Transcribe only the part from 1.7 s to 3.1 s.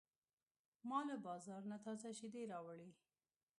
نه تازه شیدې راوړې.